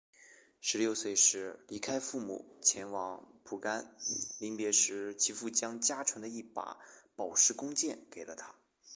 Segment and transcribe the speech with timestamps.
[0.59, 3.95] 十六岁时离开父母前往蒲甘
[4.39, 6.79] 临别时其父将家传的一把
[7.15, 8.55] 宝石弓箭给了他。